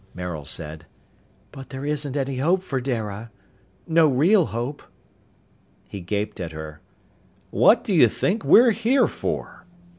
Maril 0.15 0.45
said, 0.45 0.87
"But 1.51 1.69
there 1.69 1.85
isn't 1.85 2.17
any 2.17 2.37
hope 2.37 2.63
for 2.63 2.81
Dara! 2.81 3.29
No 3.85 4.07
real 4.07 4.47
hope!" 4.47 4.81
He 5.87 6.01
gaped 6.01 6.39
at 6.39 6.53
her. 6.53 6.81
"What 7.51 7.83
do 7.83 7.93
you 7.93 8.07
think 8.07 8.43
we're 8.43 8.71
here 8.71 9.05
for?" 9.05 9.67